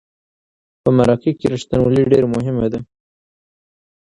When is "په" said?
0.81-0.89